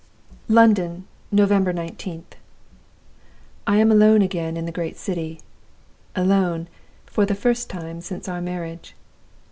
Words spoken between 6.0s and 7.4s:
alone, for the